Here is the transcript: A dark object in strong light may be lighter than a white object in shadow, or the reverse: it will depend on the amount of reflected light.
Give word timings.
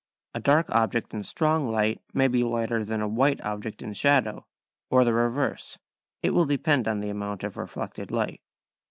A 0.33 0.39
dark 0.39 0.67
object 0.71 1.13
in 1.13 1.21
strong 1.21 1.69
light 1.69 2.01
may 2.11 2.27
be 2.27 2.43
lighter 2.43 2.83
than 2.83 3.01
a 3.01 3.07
white 3.07 3.39
object 3.41 3.83
in 3.83 3.93
shadow, 3.93 4.47
or 4.89 5.03
the 5.03 5.13
reverse: 5.13 5.77
it 6.23 6.31
will 6.31 6.45
depend 6.45 6.87
on 6.87 7.01
the 7.01 7.11
amount 7.11 7.43
of 7.43 7.55
reflected 7.55 8.09
light. 8.09 8.41